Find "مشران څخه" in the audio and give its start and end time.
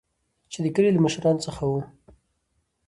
1.05-1.61